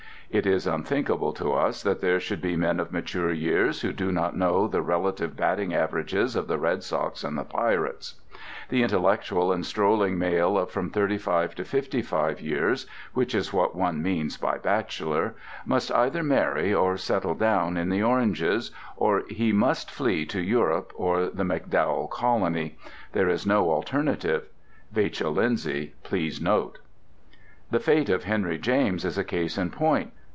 [0.33, 4.13] It is unthinkable to us that there should be men of mature years who do
[4.13, 8.13] not know the relative batting averages of the Red Sox and the Pirates.
[8.69, 13.51] The intellectual and strolling male of from thirty five to fifty five years (which is
[13.51, 15.35] what one means by bachelor)
[15.65, 20.93] must either marry and settle down in the Oranges, or he must flee to Europe
[20.95, 22.77] or the MacDowell Colony.
[23.11, 24.47] There is no alternative.
[24.95, 26.79] Vachel Lindsay please notice.
[27.69, 30.13] The fate of Henry James is a case in point.